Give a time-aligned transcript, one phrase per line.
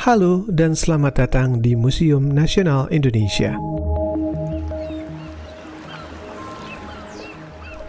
[0.00, 3.52] Halo dan selamat datang di Museum Nasional Indonesia.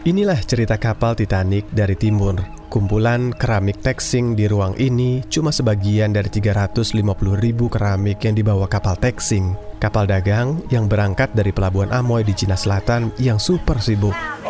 [0.03, 2.35] Inilah cerita kapal Titanic dari timur.
[2.67, 6.91] Kumpulan keramik Texing di ruang ini cuma sebagian dari 350
[7.39, 12.59] ribu keramik yang dibawa kapal Texing, kapal dagang yang berangkat dari pelabuhan Amoy di Cina
[12.59, 14.40] Selatan yang super sibuk.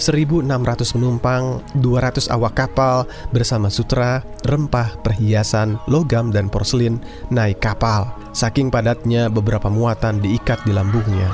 [0.00, 0.48] 1.600
[0.96, 3.04] penumpang, 200 awak kapal
[3.36, 8.08] bersama sutra, rempah, perhiasan, logam, dan porselin naik kapal.
[8.32, 11.28] Saking padatnya beberapa muatan diikat di lambungnya.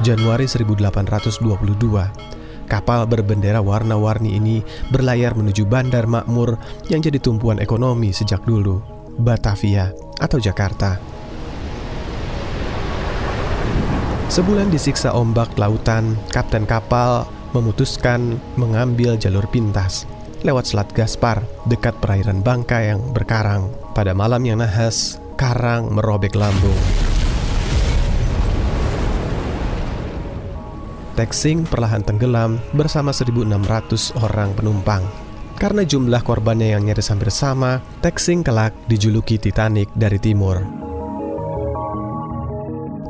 [0.00, 6.56] Januari 1822, kapal berbendera warna-warni ini berlayar menuju Bandar Makmur
[6.88, 8.80] yang jadi tumpuan ekonomi sejak dulu,
[9.20, 11.21] Batavia atau Jakarta.
[14.32, 20.08] Sebulan disiksa ombak lautan, kapten kapal memutuskan mengambil jalur pintas
[20.40, 23.68] lewat Selat Gaspar dekat perairan Bangka yang berkarang.
[23.92, 26.80] Pada malam yang nahas, karang merobek lambung.
[31.12, 35.04] Texing perlahan tenggelam bersama 1.600 orang penumpang.
[35.60, 40.81] Karena jumlah korbannya yang nyaris hampir sama, Texing kelak dijuluki Titanic dari timur.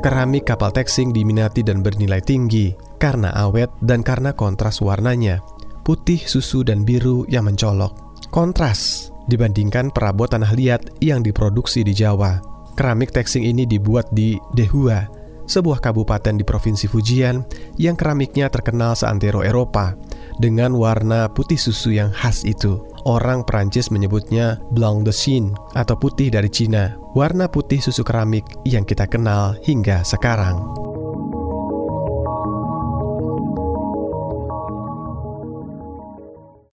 [0.03, 5.39] Keramik kapal texing diminati dan bernilai tinggi karena awet dan karena kontras warnanya,
[5.87, 8.19] putih, susu, dan biru yang mencolok.
[8.27, 12.43] Kontras dibandingkan perabot tanah liat yang diproduksi di Jawa.
[12.75, 15.07] Keramik texing ini dibuat di Dehua,
[15.47, 17.39] sebuah kabupaten di Provinsi Fujian
[17.79, 19.95] yang keramiknya terkenal seantero Eropa
[20.35, 22.83] dengan warna putih susu yang khas itu.
[23.07, 28.83] Orang Prancis menyebutnya blanc de Chine atau putih dari Cina, warna putih susu keramik yang
[28.83, 30.92] kita kenal hingga sekarang.